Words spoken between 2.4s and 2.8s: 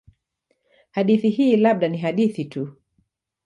tu.